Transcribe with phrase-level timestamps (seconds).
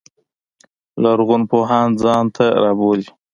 [1.03, 3.07] لرغون پوهان ځان ته رابولي.